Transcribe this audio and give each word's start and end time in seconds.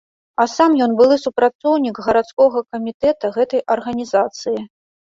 А 0.43 0.45
сам 0.53 0.71
ён 0.85 0.95
былы 1.01 1.15
супрацоўнік 1.25 2.01
гарадскога 2.09 2.65
камітэта 2.73 3.35
гэтай 3.39 3.67
арганізацыі. 3.79 4.61